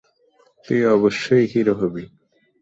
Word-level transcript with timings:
তুই 0.65 0.81
অবশ্যই 0.87 1.45
হিরো 1.51 1.73
হবি। 1.81 2.03